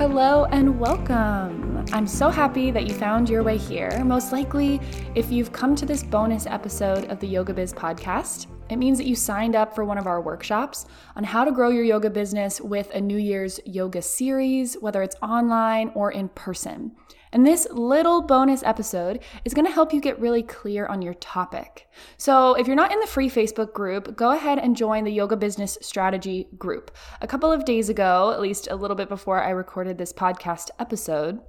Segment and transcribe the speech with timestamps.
[0.00, 1.84] Hello and welcome.
[1.92, 4.02] I'm so happy that you found your way here.
[4.02, 4.80] Most likely,
[5.14, 9.06] if you've come to this bonus episode of the Yoga Biz podcast, it means that
[9.06, 10.86] you signed up for one of our workshops
[11.16, 15.16] on how to grow your yoga business with a New Year's yoga series, whether it's
[15.22, 16.92] online or in person.
[17.32, 21.14] And this little bonus episode is going to help you get really clear on your
[21.14, 21.88] topic.
[22.16, 25.36] So, if you're not in the free Facebook group, go ahead and join the Yoga
[25.36, 26.90] Business Strategy group.
[27.20, 30.70] A couple of days ago, at least a little bit before I recorded this podcast
[30.80, 31.40] episode,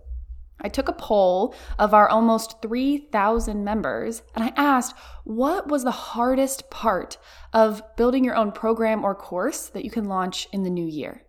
[0.62, 5.92] I took a poll of our almost 3,000 members and I asked, what was the
[5.92, 7.18] hardest part
[7.54, 11.24] of building your own program or course that you can launch in the new year?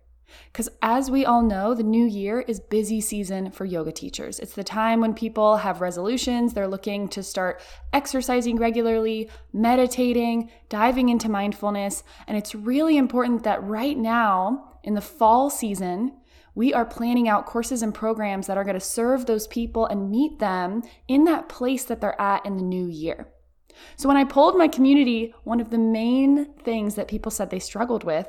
[0.46, 4.38] Because as we all know, the new year is busy season for yoga teachers.
[4.38, 7.60] It's the time when people have resolutions, they're looking to start
[7.92, 15.00] exercising regularly, meditating, diving into mindfulness, and it's really important that right now in the
[15.00, 16.12] fall season,
[16.54, 20.10] we are planning out courses and programs that are going to serve those people and
[20.10, 23.28] meet them in that place that they're at in the new year.
[23.96, 27.58] So, when I polled my community, one of the main things that people said they
[27.58, 28.28] struggled with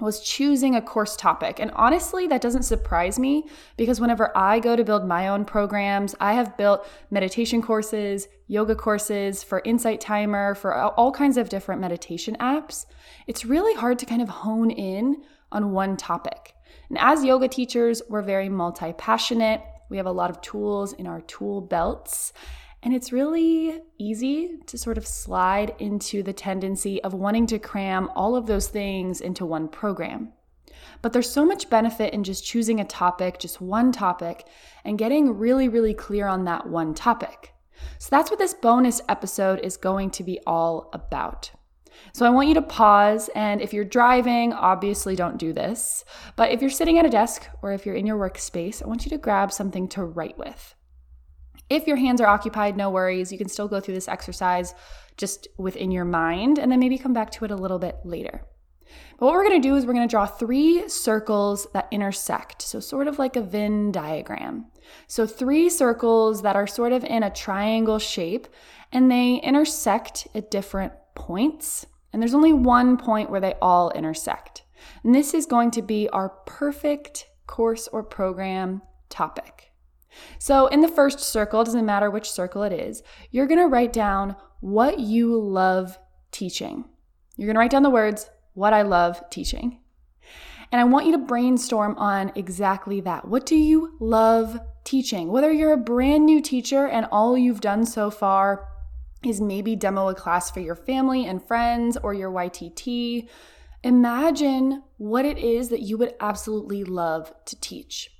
[0.00, 1.58] was choosing a course topic.
[1.58, 6.14] And honestly, that doesn't surprise me because whenever I go to build my own programs,
[6.20, 11.80] I have built meditation courses, yoga courses for Insight Timer, for all kinds of different
[11.80, 12.86] meditation apps.
[13.26, 16.54] It's really hard to kind of hone in on one topic.
[16.88, 19.62] And as yoga teachers, we're very multi passionate.
[19.88, 22.32] We have a lot of tools in our tool belts.
[22.82, 28.08] And it's really easy to sort of slide into the tendency of wanting to cram
[28.14, 30.32] all of those things into one program.
[31.02, 34.46] But there's so much benefit in just choosing a topic, just one topic,
[34.84, 37.52] and getting really, really clear on that one topic.
[37.98, 41.50] So that's what this bonus episode is going to be all about.
[42.12, 46.04] So I want you to pause, and if you're driving, obviously don't do this.
[46.36, 49.04] But if you're sitting at a desk or if you're in your workspace, I want
[49.04, 50.74] you to grab something to write with.
[51.70, 53.30] If your hands are occupied, no worries.
[53.30, 54.74] You can still go through this exercise
[55.16, 58.42] just within your mind and then maybe come back to it a little bit later.
[59.18, 62.62] But what we're going to do is we're going to draw three circles that intersect.
[62.62, 64.66] So, sort of like a Venn diagram.
[65.06, 68.46] So, three circles that are sort of in a triangle shape
[68.92, 71.84] and they intersect at different points.
[72.12, 74.62] And there's only one point where they all intersect.
[75.04, 79.72] And this is going to be our perfect course or program topic.
[80.38, 83.92] So, in the first circle, doesn't matter which circle it is, you're going to write
[83.92, 85.98] down what you love
[86.32, 86.84] teaching.
[87.36, 89.80] You're going to write down the words, what I love teaching.
[90.72, 93.26] And I want you to brainstorm on exactly that.
[93.26, 95.28] What do you love teaching?
[95.28, 98.66] Whether you're a brand new teacher and all you've done so far
[99.24, 103.28] is maybe demo a class for your family and friends or your YTT,
[103.82, 108.10] imagine what it is that you would absolutely love to teach.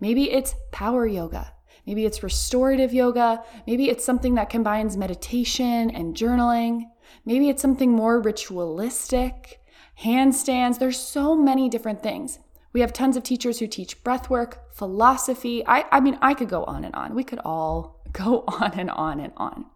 [0.00, 1.52] Maybe it's power yoga.
[1.86, 3.42] Maybe it's restorative yoga.
[3.66, 6.84] Maybe it's something that combines meditation and journaling.
[7.24, 9.60] Maybe it's something more ritualistic,
[10.02, 10.78] handstands.
[10.78, 12.38] There's so many different things.
[12.72, 15.64] We have tons of teachers who teach breath work, philosophy.
[15.66, 17.14] I, I mean, I could go on and on.
[17.14, 19.66] We could all go on and on and on.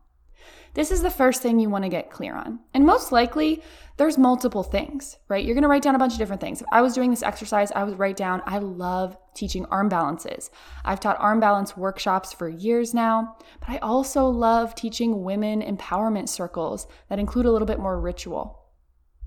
[0.78, 2.60] This is the first thing you want to get clear on.
[2.72, 3.64] And most likely,
[3.96, 5.44] there's multiple things, right?
[5.44, 6.60] You're going to write down a bunch of different things.
[6.60, 10.52] If I was doing this exercise, I would write down, I love teaching arm balances.
[10.84, 16.28] I've taught arm balance workshops for years now, but I also love teaching women empowerment
[16.28, 18.68] circles that include a little bit more ritual.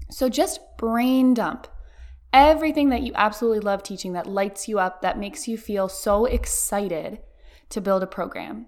[0.10, 1.68] So just brain dump
[2.32, 6.24] everything that you absolutely love teaching that lights you up, that makes you feel so
[6.24, 7.20] excited
[7.72, 8.68] to build a program.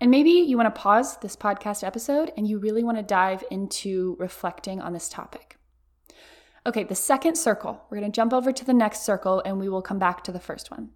[0.00, 3.42] And maybe you want to pause this podcast episode and you really want to dive
[3.50, 5.56] into reflecting on this topic.
[6.66, 9.68] Okay, the second circle, we're going to jump over to the next circle and we
[9.68, 10.90] will come back to the first one.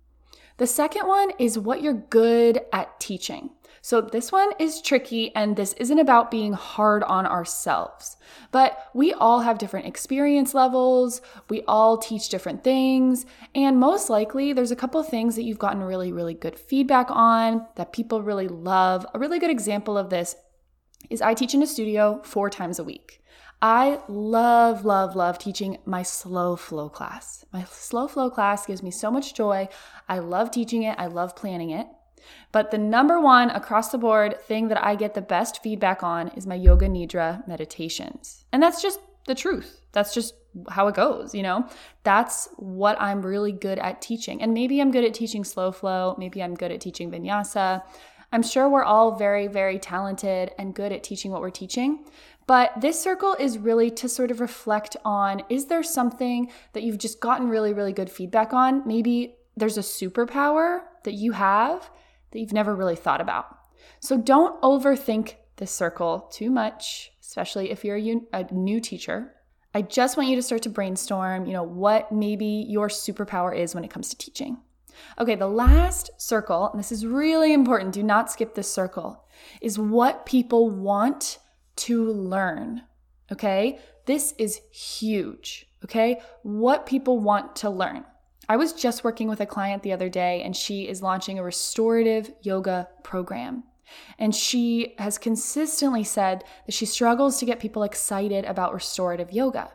[0.61, 3.49] The second one is what you're good at teaching.
[3.81, 8.19] So, this one is tricky, and this isn't about being hard on ourselves.
[8.53, 13.25] But we all have different experience levels, we all teach different things,
[13.55, 17.67] and most likely there's a couple things that you've gotten really, really good feedback on
[17.77, 19.07] that people really love.
[19.15, 20.37] A really good example of this
[21.09, 23.23] is I teach in a studio four times a week.
[23.63, 27.45] I love, love, love teaching my slow flow class.
[27.53, 29.69] My slow flow class gives me so much joy.
[30.09, 31.87] I love teaching it, I love planning it.
[32.53, 36.29] But the number one across the board thing that I get the best feedback on
[36.29, 38.45] is my yoga nidra meditations.
[38.53, 39.81] And that's just the truth.
[39.93, 40.35] That's just
[40.71, 41.69] how it goes, you know?
[42.03, 44.43] That's what I'm really good at teaching.
[44.43, 47.83] And maybe I'm good at teaching slow flow, maybe I'm good at teaching vinyasa.
[48.33, 52.05] I'm sure we're all very, very talented and good at teaching what we're teaching.
[52.47, 56.99] But this circle is really to sort of reflect on is there something that you've
[56.99, 58.87] just gotten really, really good feedback on?
[58.87, 61.91] Maybe there's a superpower that you have
[62.31, 63.57] that you've never really thought about.
[64.01, 67.97] So don't overthink this circle too much, especially if you're
[68.33, 69.35] a, new teacher.
[69.75, 73.75] I just want you to start to brainstorm, you know, what maybe your superpower is
[73.75, 74.59] when it comes to teaching.
[75.19, 79.25] Okay, the last circle, and this is really important, do not skip this circle,
[79.61, 81.39] is what people want
[81.81, 82.83] to learn.
[83.33, 85.67] Okay, this is huge.
[85.85, 88.05] Okay, what people want to learn.
[88.49, 91.43] I was just working with a client the other day, and she is launching a
[91.43, 93.65] restorative yoga program.
[94.19, 99.71] And she has consistently said that she struggles to get people excited about restorative yoga.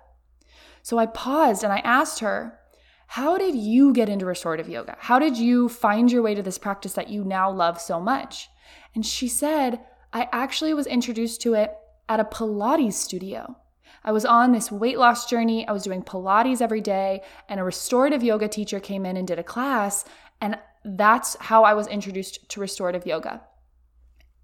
[0.83, 2.59] So I paused and I asked her,
[3.07, 4.97] How did you get into restorative yoga?
[4.99, 8.49] How did you find your way to this practice that you now love so much?
[8.93, 9.79] And she said,
[10.13, 11.75] I actually was introduced to it
[12.09, 13.57] at a Pilates studio.
[14.03, 15.67] I was on this weight loss journey.
[15.67, 19.39] I was doing Pilates every day, and a restorative yoga teacher came in and did
[19.39, 20.05] a class.
[20.41, 23.41] And that's how I was introduced to restorative yoga.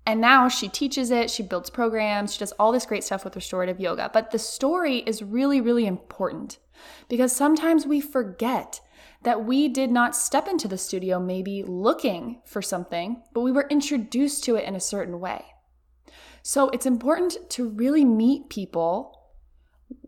[0.05, 3.35] And now she teaches it, she builds programs, she does all this great stuff with
[3.35, 4.09] restorative yoga.
[4.11, 6.57] But the story is really, really important
[7.07, 8.81] because sometimes we forget
[9.23, 13.67] that we did not step into the studio maybe looking for something, but we were
[13.69, 15.45] introduced to it in a certain way.
[16.43, 19.17] So it's important to really meet people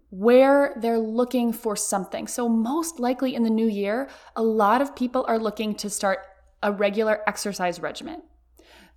[0.10, 2.28] where they're looking for something.
[2.28, 6.20] So, most likely in the new year, a lot of people are looking to start
[6.62, 8.22] a regular exercise regimen.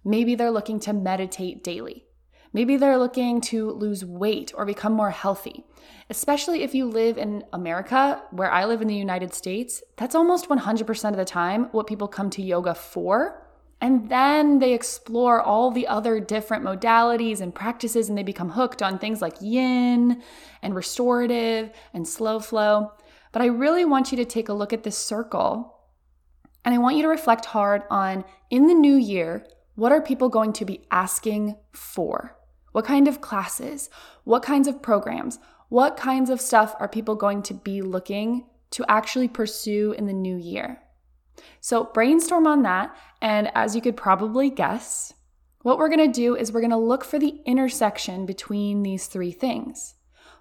[0.05, 2.05] Maybe they're looking to meditate daily.
[2.53, 5.65] Maybe they're looking to lose weight or become more healthy.
[6.09, 10.49] Especially if you live in America, where I live in the United States, that's almost
[10.49, 13.46] 100% of the time what people come to yoga for.
[13.81, 18.83] And then they explore all the other different modalities and practices, and they become hooked
[18.83, 20.23] on things like yin
[20.63, 22.93] and restorative and slow flow.
[23.33, 25.77] But I really want you to take a look at this circle
[26.67, 29.47] and I want you to reflect hard on in the new year,
[29.77, 32.37] what are people going to be asking for?
[32.73, 33.89] What kind of classes?
[34.25, 35.39] What kinds of programs?
[35.69, 40.13] What kinds of stuff are people going to be looking to actually pursue in the
[40.13, 40.83] new year?
[41.61, 42.97] So brainstorm on that.
[43.21, 45.15] And as you could probably guess,
[45.63, 49.07] what we're going to do is we're going to look for the intersection between these
[49.07, 49.95] three things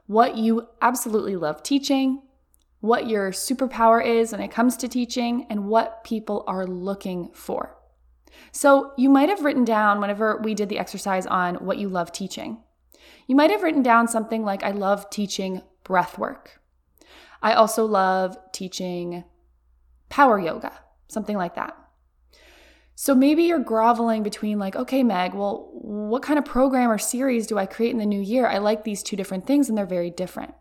[0.07, 2.21] what you absolutely love teaching,
[2.79, 7.75] what your superpower is when it comes to teaching, and what people are looking for.
[8.51, 12.11] So you might have written down whenever we did the exercise on what you love
[12.11, 12.61] teaching.
[13.27, 16.61] You might have written down something like, I love teaching breath work.
[17.41, 19.23] I also love teaching
[20.09, 20.73] power yoga,
[21.07, 21.75] something like that.
[22.95, 27.45] So maybe you're groveling between, like, okay, Meg, well, what kind of program or series
[27.45, 28.47] do I create in the new year?
[28.47, 30.53] I like these two different things and they're very different.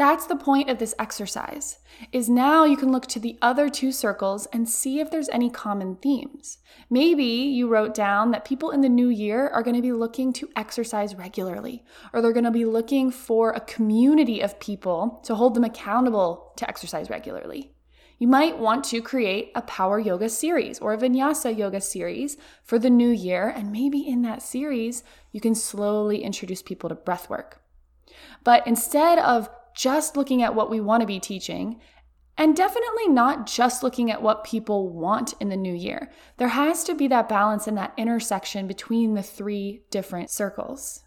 [0.00, 1.78] That's the point of this exercise.
[2.10, 5.50] Is now you can look to the other two circles and see if there's any
[5.50, 6.56] common themes.
[6.88, 10.32] Maybe you wrote down that people in the new year are going to be looking
[10.34, 11.84] to exercise regularly
[12.14, 16.54] or they're going to be looking for a community of people to hold them accountable
[16.56, 17.74] to exercise regularly.
[18.20, 22.78] You might want to create a power yoga series or a vinyasa yoga series for
[22.78, 25.02] the new year and maybe in that series
[25.32, 27.62] you can slowly introduce people to breath work.
[28.44, 31.80] But instead of just looking at what we want to be teaching
[32.36, 36.10] and definitely not just looking at what people want in the new year.
[36.36, 41.04] There has to be that balance and that intersection between the three different circles.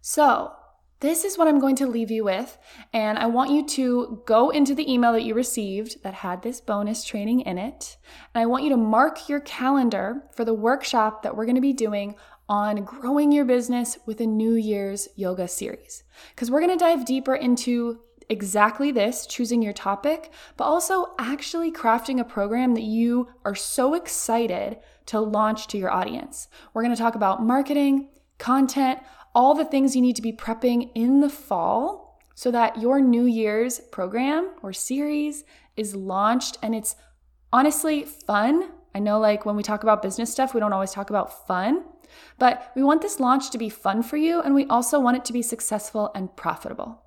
[0.00, 0.52] So,
[1.00, 2.56] this is what I'm going to leave you with.
[2.92, 6.60] And I want you to go into the email that you received that had this
[6.60, 7.96] bonus training in it.
[8.34, 11.60] And I want you to mark your calendar for the workshop that we're going to
[11.60, 12.14] be doing
[12.48, 16.04] on growing your business with a New Year's yoga series.
[16.34, 21.70] Because we're going to dive deeper into exactly this, choosing your topic, but also actually
[21.70, 26.48] crafting a program that you are so excited to launch to your audience.
[26.72, 29.00] We're going to talk about marketing, content,
[29.36, 33.26] all the things you need to be prepping in the fall so that your New
[33.26, 35.44] Year's program or series
[35.76, 36.96] is launched and it's
[37.52, 38.70] honestly fun.
[38.94, 41.84] I know, like, when we talk about business stuff, we don't always talk about fun,
[42.38, 45.24] but we want this launch to be fun for you and we also want it
[45.26, 47.02] to be successful and profitable.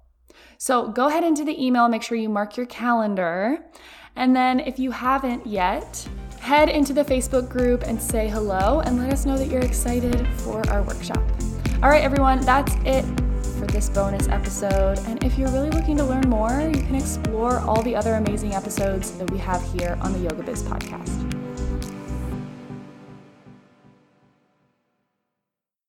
[0.60, 3.58] So go ahead into the email, make sure you mark your calendar.
[4.16, 6.08] And then if you haven't yet,
[6.40, 10.28] head into the Facebook group and say hello and let us know that you're excited
[10.42, 11.24] for our workshop.
[11.82, 13.06] All right, everyone, that's it
[13.58, 15.00] for this bonus episode.
[15.08, 18.54] And if you're really looking to learn more, you can explore all the other amazing
[18.54, 21.29] episodes that we have here on the Yoga Biz podcast.